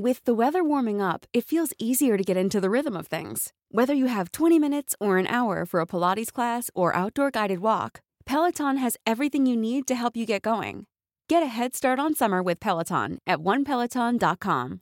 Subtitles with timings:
[0.00, 3.52] With the weather warming up, it feels easier to get into the rhythm of things.
[3.70, 7.58] Whether you have 20 minutes or an hour for a Pilates class or outdoor guided
[7.58, 10.86] walk, Peloton has everything you need to help you get going.
[11.28, 14.80] Get a head start on summer with Peloton at onepeloton.com.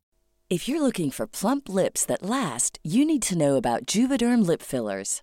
[0.50, 4.62] If you're looking for plump lips that last, you need to know about Juvederm lip
[4.62, 5.22] fillers.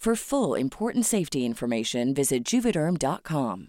[0.00, 3.68] For full important safety information, visit juvederm.com.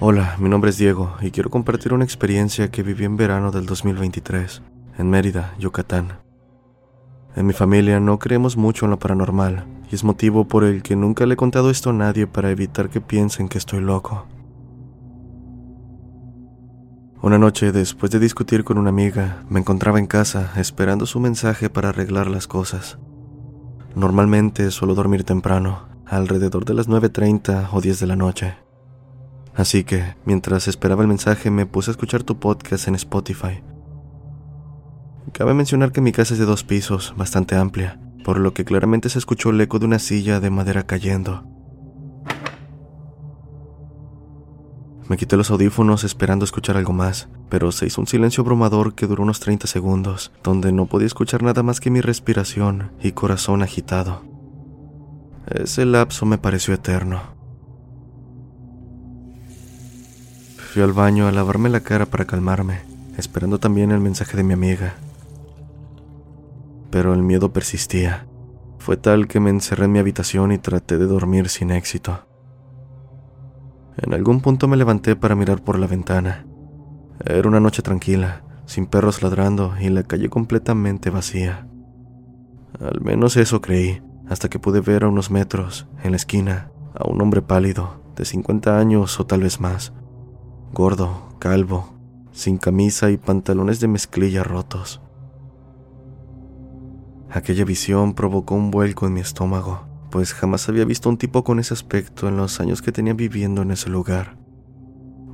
[0.00, 3.64] Hola, mi nombre es Diego y quiero compartir una experiencia que viví en verano del
[3.64, 4.60] 2023,
[4.98, 6.18] en Mérida, Yucatán.
[7.34, 10.94] En mi familia no creemos mucho en lo paranormal y es motivo por el que
[10.94, 14.26] nunca le he contado esto a nadie para evitar que piensen que estoy loco.
[17.22, 21.70] Una noche, después de discutir con una amiga, me encontraba en casa esperando su mensaje
[21.70, 22.98] para arreglar las cosas.
[23.94, 28.56] Normalmente suelo dormir temprano, alrededor de las 9.30 o 10 de la noche.
[29.54, 33.62] Así que, mientras esperaba el mensaje, me puse a escuchar tu podcast en Spotify.
[35.32, 39.08] Cabe mencionar que mi casa es de dos pisos, bastante amplia, por lo que claramente
[39.08, 41.51] se escuchó el eco de una silla de madera cayendo.
[45.12, 49.06] Me quité los audífonos esperando escuchar algo más, pero se hizo un silencio abrumador que
[49.06, 53.62] duró unos 30 segundos, donde no podía escuchar nada más que mi respiración y corazón
[53.62, 54.22] agitado.
[55.46, 57.20] Ese lapso me pareció eterno.
[60.72, 62.80] Fui al baño a lavarme la cara para calmarme,
[63.18, 64.94] esperando también el mensaje de mi amiga.
[66.90, 68.26] Pero el miedo persistía.
[68.78, 72.31] Fue tal que me encerré en mi habitación y traté de dormir sin éxito.
[74.02, 76.44] En algún punto me levanté para mirar por la ventana.
[77.24, 81.68] Era una noche tranquila, sin perros ladrando y la calle completamente vacía.
[82.80, 87.08] Al menos eso creí, hasta que pude ver a unos metros, en la esquina, a
[87.08, 89.92] un hombre pálido, de 50 años o tal vez más,
[90.72, 91.94] gordo, calvo,
[92.32, 95.00] sin camisa y pantalones de mezclilla rotos.
[97.30, 101.58] Aquella visión provocó un vuelco en mi estómago, pues jamás había visto un tipo con
[101.58, 104.36] ese aspecto en los años que tenía viviendo en ese lugar.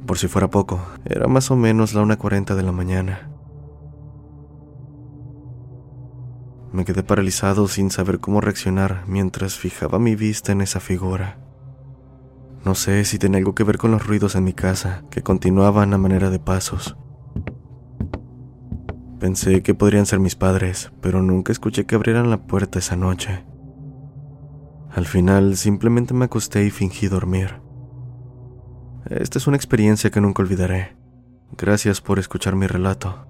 [0.06, 3.28] Por si fuera poco, era más o menos la 1.40 de la mañana.
[6.72, 11.40] Me quedé paralizado sin saber cómo reaccionar mientras fijaba mi vista en esa figura.
[12.64, 15.92] No sé si tenía algo que ver con los ruidos en mi casa, que continuaban
[15.92, 16.96] a manera de pasos.
[19.18, 23.44] Pensé que podrían ser mis padres, pero nunca escuché que abrieran la puerta esa noche.
[24.90, 27.60] Al final simplemente me acosté y fingí dormir.
[29.08, 30.96] Esta es una experiencia que nunca olvidaré.
[31.56, 33.26] Gracias por escuchar mi relato.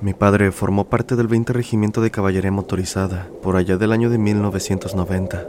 [0.00, 4.18] Mi padre formó parte del 20 Regimiento de Caballería Motorizada por allá del año de
[4.18, 5.44] 1990.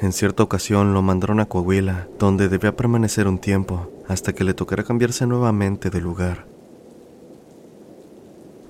[0.00, 4.54] En cierta ocasión lo mandaron a Coahuila, donde debía permanecer un tiempo hasta que le
[4.54, 6.46] tocara cambiarse nuevamente de lugar.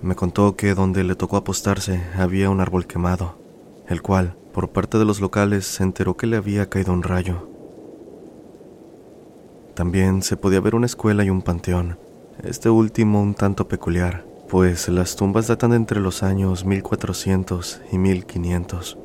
[0.00, 3.36] Me contó que donde le tocó apostarse había un árbol quemado,
[3.86, 7.50] el cual, por parte de los locales, se enteró que le había caído un rayo.
[9.74, 11.98] También se podía ver una escuela y un panteón,
[12.44, 18.98] este último un tanto peculiar, pues las tumbas datan entre los años 1400 y 1500.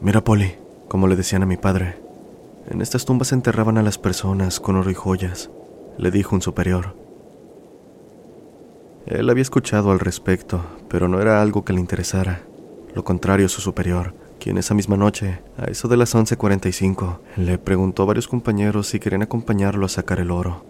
[0.00, 0.56] Mira, Polly,
[0.88, 1.96] como le decían a mi padre,
[2.68, 5.50] en estas tumbas se enterraban a las personas con oro y joyas,
[5.96, 6.94] le dijo un superior.
[9.06, 12.42] Él había escuchado al respecto, pero no era algo que le interesara.
[12.94, 18.02] Lo contrario, su superior, quien esa misma noche, a eso de las 11:45, le preguntó
[18.02, 20.64] a varios compañeros si querían acompañarlo a sacar el oro.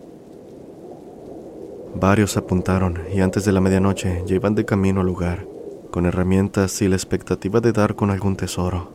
[1.95, 5.47] Varios apuntaron y antes de la medianoche ya iban de camino al lugar,
[5.91, 8.91] con herramientas y la expectativa de dar con algún tesoro.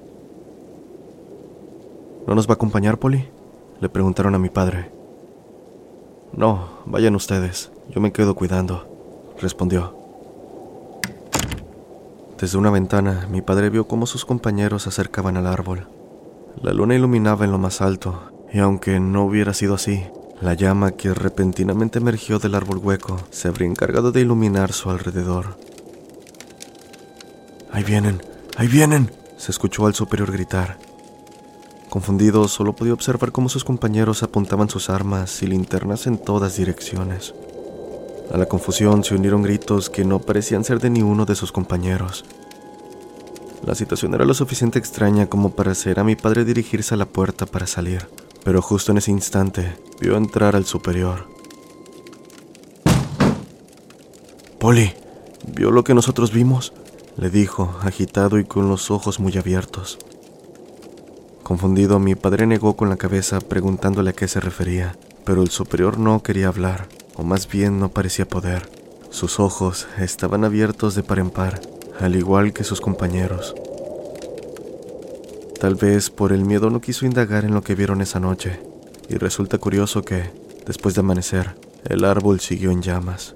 [2.28, 3.28] ¿No nos va a acompañar, Polly?
[3.82, 4.92] Le preguntaron a mi padre.
[6.32, 8.88] No, vayan ustedes, yo me quedo cuidando,
[9.42, 10.03] respondió.
[12.44, 15.88] Desde una ventana, mi padre vio cómo sus compañeros se acercaban al árbol.
[16.62, 20.04] La luna iluminaba en lo más alto, y aunque no hubiera sido así,
[20.42, 25.58] la llama que repentinamente emergió del árbol hueco se habría encargado de iluminar su alrededor.
[27.72, 28.22] Ahí vienen,
[28.58, 30.80] ahí vienen, se escuchó al superior gritar.
[31.90, 37.34] Confundido, solo podía observar cómo sus compañeros apuntaban sus armas y linternas en todas direcciones.
[38.32, 41.52] A la confusión se unieron gritos que no parecían ser de ni uno de sus
[41.52, 42.26] compañeros.
[43.66, 47.06] La situación era lo suficiente extraña como para hacer a mi padre dirigirse a la
[47.06, 48.08] puerta para salir,
[48.44, 51.28] pero justo en ese instante vio entrar al superior.
[54.60, 54.94] Polly,
[55.56, 56.74] ¿vio lo que nosotros vimos?
[57.16, 60.00] le dijo, agitado y con los ojos muy abiertos.
[61.44, 66.00] Confundido, mi padre negó con la cabeza preguntándole a qué se refería, pero el superior
[66.00, 68.70] no quería hablar, o más bien no parecía poder.
[69.10, 71.62] Sus ojos estaban abiertos de par en par,
[72.00, 73.56] al igual que sus compañeros.
[75.60, 78.60] Tal vez por el miedo no quiso indagar en lo que vieron esa noche,
[79.08, 80.32] y resulta curioso que,
[80.66, 81.56] después de amanecer,
[81.88, 83.36] el árbol siguió en llamas.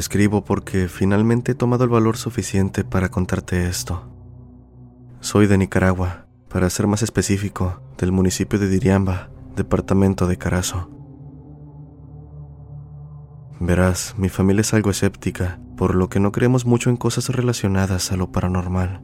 [0.00, 4.10] Escribo porque finalmente he tomado el valor suficiente para contarte esto.
[5.20, 10.88] Soy de Nicaragua, para ser más específico, del municipio de Diriamba, departamento de Carazo.
[13.60, 18.10] Verás, mi familia es algo escéptica, por lo que no creemos mucho en cosas relacionadas
[18.10, 19.02] a lo paranormal.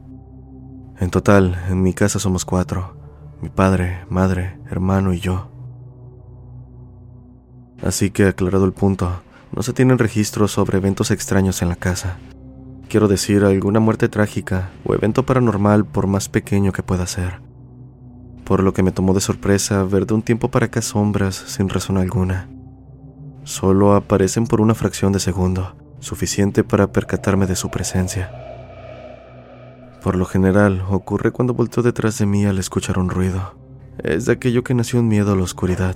[0.99, 2.97] En total, en mi casa somos cuatro,
[3.39, 5.51] mi padre, madre, hermano y yo.
[7.83, 9.21] Así que aclarado el punto,
[9.51, 12.17] no se tienen registros sobre eventos extraños en la casa.
[12.89, 17.41] Quiero decir, alguna muerte trágica o evento paranormal por más pequeño que pueda ser.
[18.45, 21.67] Por lo que me tomó de sorpresa ver de un tiempo para acá sombras sin
[21.67, 22.49] razón alguna.
[23.43, 28.31] Solo aparecen por una fracción de segundo, suficiente para percatarme de su presencia.
[30.01, 33.55] Por lo general, ocurre cuando volteo detrás de mí al escuchar un ruido.
[34.01, 35.95] Es de aquello que nació un miedo a la oscuridad,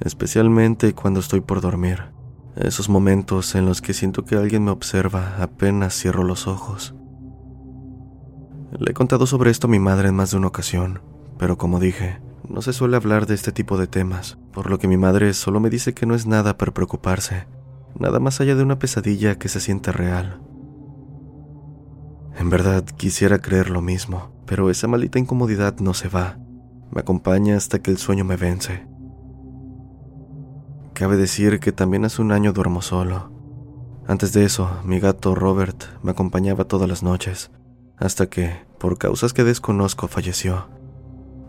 [0.00, 2.04] especialmente cuando estoy por dormir.
[2.56, 6.94] Esos momentos en los que siento que alguien me observa apenas cierro los ojos.
[8.78, 11.00] Le he contado sobre esto a mi madre en más de una ocasión,
[11.38, 14.88] pero como dije, no se suele hablar de este tipo de temas, por lo que
[14.88, 17.46] mi madre solo me dice que no es nada para preocuparse,
[17.98, 20.40] nada más allá de una pesadilla que se siente real.
[22.38, 26.38] En verdad quisiera creer lo mismo, pero esa maldita incomodidad no se va.
[26.90, 28.86] Me acompaña hasta que el sueño me vence.
[30.94, 33.30] Cabe decir que también hace un año duermo solo.
[34.06, 37.50] Antes de eso, mi gato Robert me acompañaba todas las noches,
[37.96, 40.68] hasta que, por causas que desconozco, falleció.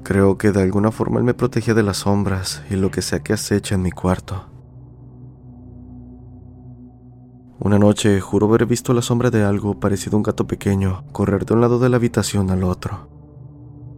[0.03, 3.21] Creo que de alguna forma él me protegía de las sombras y lo que sea
[3.21, 4.49] que acecha en mi cuarto.
[7.59, 11.45] Una noche juro haber visto la sombra de algo parecido a un gato pequeño correr
[11.45, 13.09] de un lado de la habitación al otro.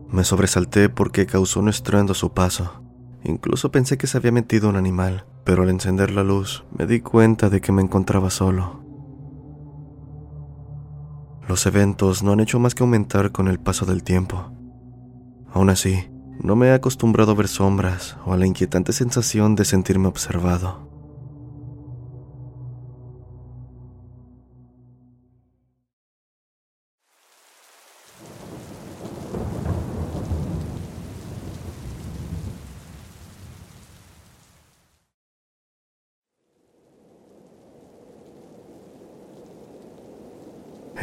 [0.10, 2.85] Me sobresalté porque causó un estruendo su paso.
[3.26, 7.02] Incluso pensé que se había metido un animal, pero al encender la luz me di
[7.02, 8.84] cuenta de que me encontraba solo.
[11.48, 14.52] Los eventos no han hecho más que aumentar con el paso del tiempo.
[15.52, 16.08] Aún así,
[16.40, 20.95] no me he acostumbrado a ver sombras o a la inquietante sensación de sentirme observado.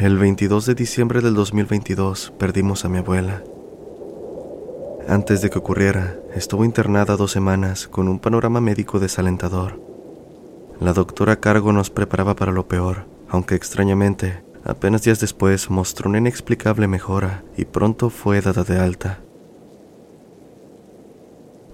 [0.03, 3.41] El 22 de diciembre del 2022 perdimos a mi abuela.
[5.07, 9.79] Antes de que ocurriera, estuvo internada dos semanas con un panorama médico desalentador.
[10.81, 16.09] La doctora a cargo nos preparaba para lo peor, aunque extrañamente, apenas días después mostró
[16.09, 19.21] una inexplicable mejora y pronto fue dada de alta.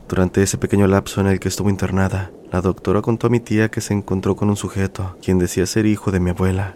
[0.07, 3.71] Durante ese pequeño lapso en el que estuvo internada, la doctora contó a mi tía
[3.71, 6.75] que se encontró con un sujeto, quien decía ser hijo de mi abuela,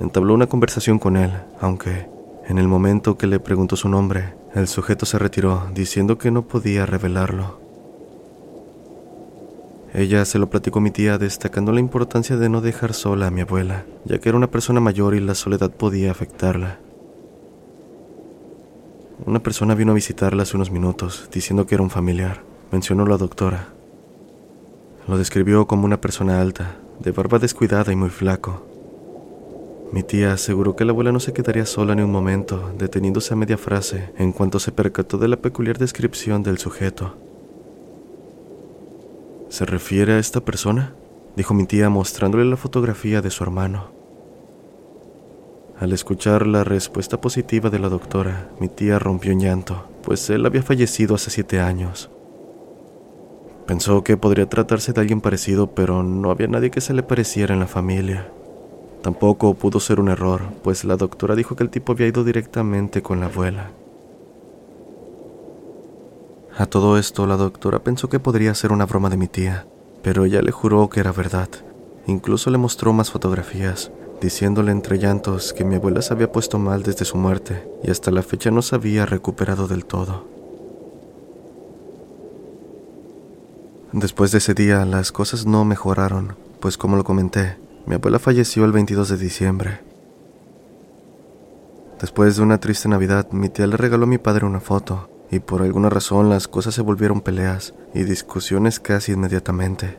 [0.00, 1.30] Entabló una conversación con él,
[1.60, 2.08] aunque,
[2.48, 6.42] en el momento que le preguntó su nombre, el sujeto se retiró, diciendo que no
[6.48, 7.60] podía revelarlo.
[9.92, 13.30] Ella se lo platicó a mi tía, destacando la importancia de no dejar sola a
[13.30, 16.78] mi abuela, ya que era una persona mayor y la soledad podía afectarla.
[19.26, 22.42] Una persona vino a visitarla hace unos minutos, diciendo que era un familiar,
[22.72, 23.68] mencionó la doctora.
[25.06, 28.69] Lo describió como una persona alta, de barba descuidada y muy flaco,
[29.92, 33.36] mi tía aseguró que la abuela no se quedaría sola ni un momento, deteniéndose a
[33.36, 37.16] media frase en cuanto se percató de la peculiar descripción del sujeto.
[39.48, 40.94] ¿Se refiere a esta persona?
[41.36, 43.90] dijo mi tía mostrándole la fotografía de su hermano.
[45.80, 50.46] Al escuchar la respuesta positiva de la doctora, mi tía rompió en llanto, pues él
[50.46, 52.10] había fallecido hace siete años.
[53.66, 57.54] Pensó que podría tratarse de alguien parecido, pero no había nadie que se le pareciera
[57.54, 58.30] en la familia.
[59.02, 63.02] Tampoco pudo ser un error, pues la doctora dijo que el tipo había ido directamente
[63.02, 63.70] con la abuela.
[66.58, 69.66] A todo esto, la doctora pensó que podría ser una broma de mi tía,
[70.02, 71.48] pero ella le juró que era verdad.
[72.06, 73.90] Incluso le mostró más fotografías,
[74.20, 78.10] diciéndole entre llantos que mi abuela se había puesto mal desde su muerte y hasta
[78.10, 80.26] la fecha no se había recuperado del todo.
[83.92, 87.56] Después de ese día, las cosas no mejoraron, pues como lo comenté,
[87.86, 89.80] mi abuela falleció el 22 de diciembre.
[92.00, 95.40] Después de una triste Navidad, mi tía le regaló a mi padre una foto, y
[95.40, 99.98] por alguna razón las cosas se volvieron peleas y discusiones casi inmediatamente.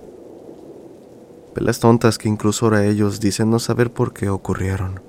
[1.53, 5.01] Peleas tontas que incluso ahora ellos dicen no saber por qué ocurrieron.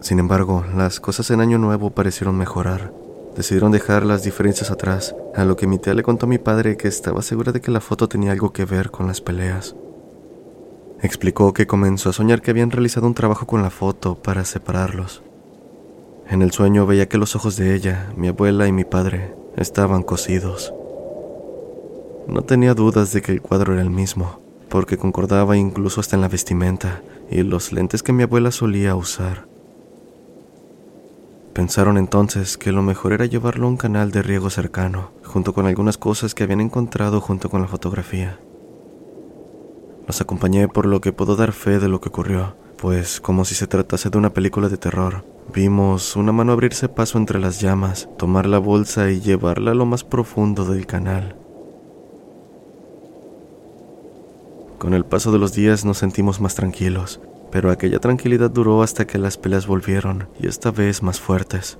[0.00, 2.92] Sin embargo, las cosas en Año Nuevo parecieron mejorar.
[3.36, 6.76] Decidieron dejar las diferencias atrás, a lo que mi tía le contó a mi padre
[6.76, 9.76] que estaba segura de que la foto tenía algo que ver con las peleas.
[11.02, 15.22] Explicó que comenzó a soñar que habían realizado un trabajo con la foto para separarlos.
[16.30, 20.04] En el sueño veía que los ojos de ella, mi abuela y mi padre estaban
[20.04, 20.72] cosidos.
[22.28, 26.22] No tenía dudas de que el cuadro era el mismo, porque concordaba incluso hasta en
[26.22, 29.46] la vestimenta y los lentes que mi abuela solía usar.
[31.52, 35.66] Pensaron entonces que lo mejor era llevarlo a un canal de riego cercano, junto con
[35.66, 38.38] algunas cosas que habían encontrado junto con la fotografía.
[40.06, 43.54] Los acompañé por lo que puedo dar fe de lo que ocurrió, pues como si
[43.54, 48.08] se tratase de una película de terror, vimos una mano abrirse paso entre las llamas,
[48.18, 51.36] tomar la bolsa y llevarla a lo más profundo del canal.
[54.78, 57.20] Con el paso de los días nos sentimos más tranquilos,
[57.52, 61.78] pero aquella tranquilidad duró hasta que las peleas volvieron, y esta vez más fuertes.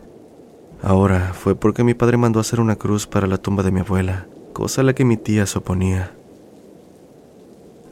[0.82, 4.28] Ahora fue porque mi padre mandó hacer una cruz para la tumba de mi abuela,
[4.52, 6.14] cosa a la que mi tía se oponía.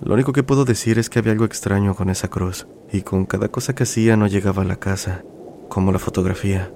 [0.02, 3.26] Lo único que puedo decir es que había algo extraño con esa cruz, y con
[3.26, 5.24] cada cosa que hacía no llegaba a la casa,
[5.68, 6.72] como la fotografía,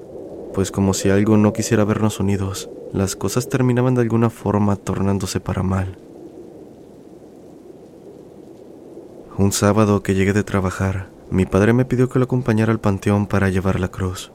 [0.53, 5.41] pues como si algo no quisiera vernos unidos, las cosas terminaban de alguna forma tornándose
[5.41, 5.97] para mal.
[9.37, 13.27] Un sábado que llegué de trabajar, mi padre me pidió que lo acompañara al panteón
[13.27, 14.31] para llevar la cruz.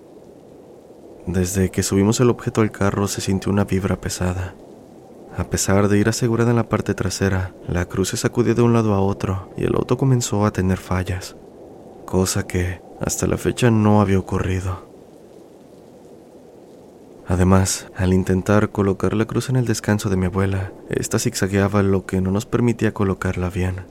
[1.25, 4.55] Desde que subimos el objeto al carro se sintió una vibra pesada.
[5.39, 8.73] A pesar de ir asegurada en la parte trasera, la cruz se sacudió de un
[8.73, 11.37] lado a otro y el auto comenzó a tener fallas,
[12.05, 14.85] cosa que hasta la fecha no había ocurrido.
[17.25, 22.05] Además, al intentar colocar la cruz en el descanso de mi abuela, esta zigzagueaba lo
[22.05, 23.85] que no nos permitía colocarla bien.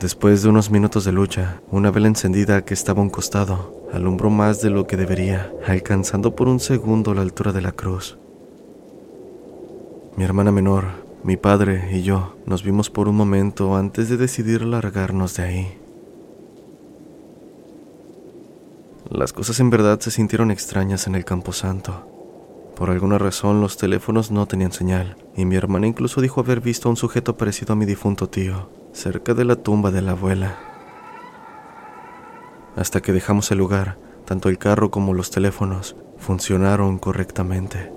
[0.00, 4.30] Después de unos minutos de lucha, una vela encendida que estaba a un costado alumbró
[4.30, 8.16] más de lo que debería, alcanzando por un segundo la altura de la cruz.
[10.18, 10.86] Mi hermana menor,
[11.22, 15.78] mi padre y yo nos vimos por un momento antes de decidir largarnos de ahí.
[19.08, 22.04] Las cosas en verdad se sintieron extrañas en el camposanto.
[22.74, 26.88] Por alguna razón los teléfonos no tenían señal, y mi hermana incluso dijo haber visto
[26.88, 30.58] a un sujeto parecido a mi difunto tío, cerca de la tumba de la abuela.
[32.74, 37.92] Hasta que dejamos el lugar, tanto el carro como los teléfonos funcionaron correctamente.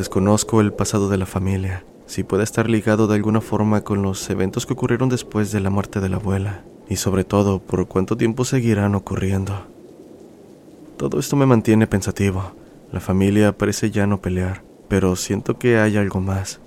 [0.00, 1.84] Desconozco el pasado de la familia.
[2.06, 5.68] si puede estar ligado de alguna forma con los eventos que ocurrieron después de la
[5.68, 9.66] muerte de la abuela, y sobre todo por cuánto tiempo seguirán ocurriendo.
[10.96, 12.52] Todo esto me mantiene pensativo.
[12.90, 16.60] La familia parece ya no pelear, pero siento que hay algo más,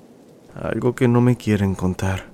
[0.54, 2.33] algo que no me quieren contar.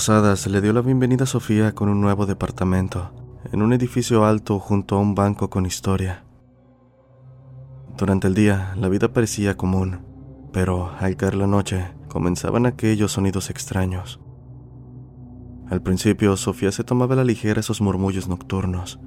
[0.00, 3.10] Posadas le dio la bienvenida a Sofía con un nuevo departamento,
[3.52, 6.24] en un edificio alto junto a un banco con historia.
[7.98, 10.00] Durante el día la vida parecía común,
[10.54, 14.20] pero al caer la noche comenzaban aquellos sonidos extraños.
[15.68, 19.00] Al principio Sofía se tomaba a la ligera esos murmullos nocturnos.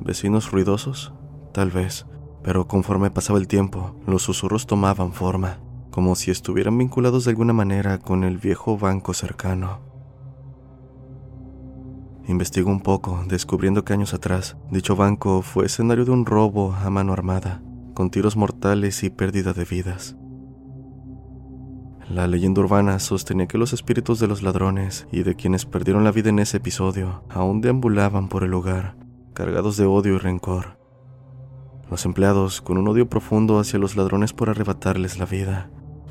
[0.00, 1.12] ¿Vecinos ruidosos?
[1.52, 2.06] Tal vez,
[2.42, 5.58] pero conforme pasaba el tiempo, los susurros tomaban forma,
[5.90, 9.92] como si estuvieran vinculados de alguna manera con el viejo banco cercano.
[12.26, 16.88] Investigó un poco, descubriendo que años atrás dicho banco fue escenario de un robo a
[16.88, 17.62] mano armada,
[17.92, 20.16] con tiros mortales y pérdida de vidas.
[22.08, 26.12] La leyenda urbana sostenía que los espíritus de los ladrones y de quienes perdieron la
[26.12, 28.96] vida en ese episodio aún deambulaban por el lugar,
[29.34, 30.78] cargados de odio y rencor.
[31.90, 35.70] Los empleados con un odio profundo hacia los ladrones por arrebatarles la vida,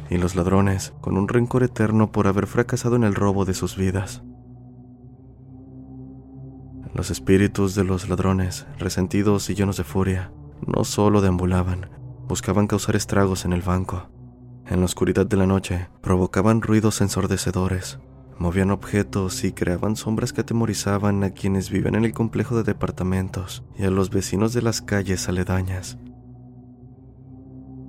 [0.10, 3.75] y los ladrones con un rencor eterno por haber fracasado en el robo de sus
[3.75, 4.24] vidas.
[6.93, 10.31] Los espíritus de los ladrones, resentidos y llenos de furia,
[10.67, 11.89] no solo deambulaban,
[12.27, 14.09] buscaban causar estragos en el banco.
[14.67, 18.00] En la oscuridad de la noche, provocaban ruidos ensordecedores,
[18.38, 23.63] movían objetos y creaban sombras que atemorizaban a quienes vivían en el complejo de departamentos
[23.75, 25.97] y a los vecinos de las calles aledañas.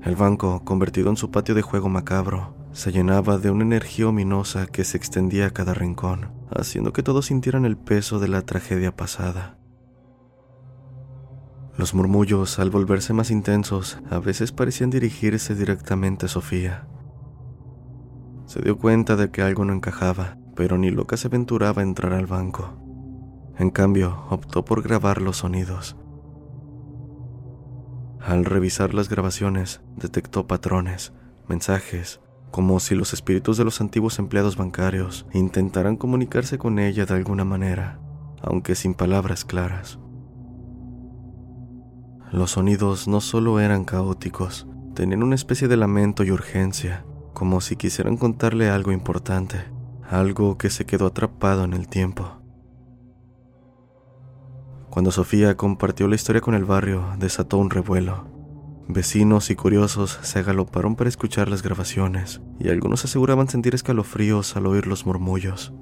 [0.02, 4.66] El banco, convertido en su patio de juego macabro, se llenaba de una energía ominosa
[4.66, 8.94] que se extendía a cada rincón, haciendo que todos sintieran el peso de la tragedia
[8.94, 9.56] pasada.
[11.78, 16.88] Los murmullos, al volverse más intensos, a veces parecían dirigirse directamente a Sofía.
[18.46, 22.12] Se dio cuenta de que algo no encajaba, pero ni loca se aventuraba a entrar
[22.12, 22.76] al banco.
[23.56, 25.96] En cambio, optó por grabar los sonidos.
[28.20, 31.12] Al revisar las grabaciones, detectó patrones,
[31.48, 32.20] mensajes,
[32.54, 37.44] como si los espíritus de los antiguos empleados bancarios intentaran comunicarse con ella de alguna
[37.44, 37.98] manera,
[38.42, 39.98] aunque sin palabras claras.
[42.30, 47.74] Los sonidos no solo eran caóticos, tenían una especie de lamento y urgencia, como si
[47.74, 49.64] quisieran contarle algo importante,
[50.08, 52.40] algo que se quedó atrapado en el tiempo.
[54.90, 58.33] Cuando Sofía compartió la historia con el barrio, desató un revuelo.
[58.86, 64.66] Vecinos y curiosos se agaloparon para escuchar las grabaciones, y algunos aseguraban sentir escalofríos al
[64.66, 65.72] oír los murmullos.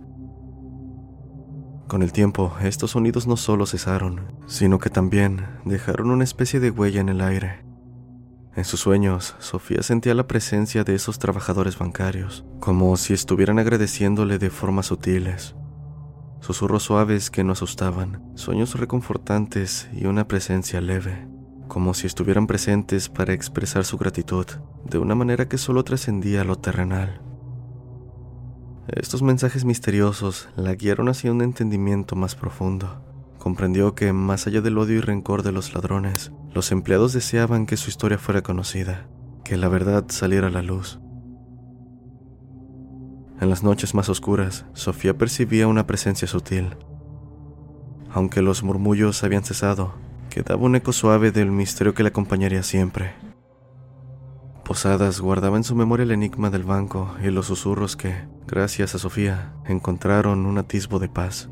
[1.88, 6.71] Con el tiempo, estos sonidos no solo cesaron, sino que también dejaron una especie de
[6.71, 7.65] huella en el aire.
[8.55, 14.38] En sus sueños, Sofía sentía la presencia de esos trabajadores bancarios, como si estuvieran agradeciéndole
[14.38, 15.57] de formas sutiles.
[16.41, 21.32] Susurros suaves que no asustaban, sueños reconfortantes y una presencia leve
[21.73, 24.45] como si estuvieran presentes para expresar su gratitud
[24.85, 27.23] de una manera que solo trascendía lo terrenal.
[28.89, 33.03] Estos mensajes misteriosos la guiaron hacia un entendimiento más profundo.
[33.39, 37.79] Comprendió que, más allá del odio y rencor de los ladrones, los empleados deseaban que
[37.79, 39.09] su historia fuera conocida,
[39.43, 41.01] que la verdad saliera a la luz.
[43.41, 46.77] En las noches más oscuras, Sofía percibía una presencia sutil.
[48.13, 49.95] Aunque los murmullos habían cesado,
[50.33, 53.12] quedaba un eco suave del misterio que le acompañaría siempre.
[54.64, 58.14] Posadas guardaba en su memoria el enigma del banco y los susurros que,
[58.47, 61.51] gracias a Sofía, encontraron un atisbo de paz.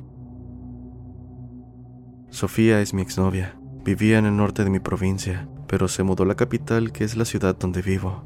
[2.31, 3.55] Sofía es mi exnovia.
[3.85, 7.19] Vivía en el norte de mi provincia, pero se mudó a la capital, que es
[7.19, 8.25] la ciudad donde vivo.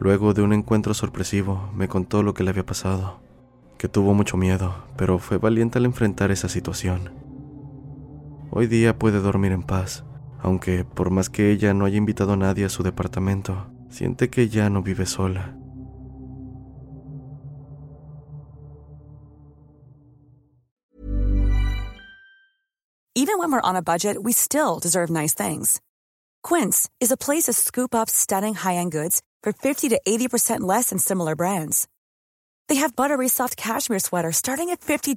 [0.00, 3.20] Luego de un encuentro sorpresivo, me contó lo que le había pasado,
[3.78, 7.23] que tuvo mucho miedo, pero fue valiente al enfrentar esa situación.
[8.56, 10.04] Hoy día puede dormir en paz,
[10.40, 14.48] aunque por más que ella no haya invitado a nadie a su departamento, siente que
[14.48, 15.56] ya no vive sola.
[23.16, 25.80] Even when we're on a budget, we still deserve nice things.
[26.44, 30.90] Quince is a place to scoop up stunning high-end goods for 50 to 80% less
[30.90, 31.88] than similar brands.
[32.68, 35.16] They have buttery soft cashmere sweaters starting at $50